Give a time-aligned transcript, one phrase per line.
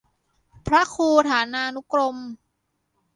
[0.67, 2.17] พระครูฐานานุกรม